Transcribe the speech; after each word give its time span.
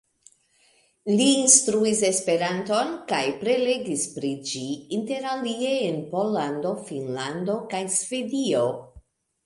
Li 1.19 1.27
instruis 1.41 2.01
Esperanton 2.07 2.89
kaj 3.13 3.21
prelegis 3.43 4.07
pri 4.17 4.33
ĝi, 4.53 4.65
interalie 5.01 5.77
en 5.93 6.03
Pollando, 6.17 6.77
Finnlando 6.91 7.63
kaj 7.77 7.85
Svedio. 8.03 8.69